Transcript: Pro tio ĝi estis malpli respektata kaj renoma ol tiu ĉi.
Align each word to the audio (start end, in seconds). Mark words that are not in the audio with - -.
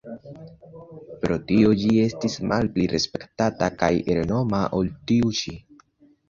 Pro 1.25 1.35
tio 1.51 1.73
ĝi 1.81 1.91
estis 2.05 2.37
malpli 2.53 2.87
respektata 2.95 3.69
kaj 3.83 3.91
renoma 4.19 4.63
ol 4.81 4.91
tiu 5.13 5.37
ĉi. 5.43 5.55